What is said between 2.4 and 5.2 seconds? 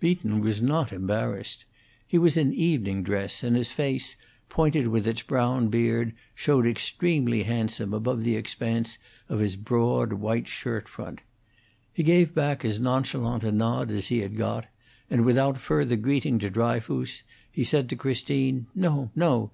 evening dress, and his face, pointed with